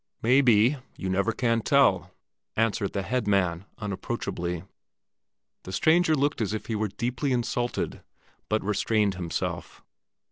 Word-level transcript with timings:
"May 0.23 0.41
be. 0.41 0.77
You 0.97 1.09
never 1.09 1.31
can 1.31 1.61
tell!" 1.61 2.09
answered 2.55 2.93
the 2.93 3.03
head 3.03 3.27
man 3.27 3.65
unapproachably. 3.77 4.63
The 5.61 5.71
stranger 5.71 6.15
looked 6.15 6.41
as 6.41 6.55
if 6.55 6.65
he 6.65 6.75
were 6.75 6.87
deeply 6.87 7.31
insulted, 7.31 8.01
but 8.49 8.63
restrained 8.63 9.13
himself. 9.13 9.83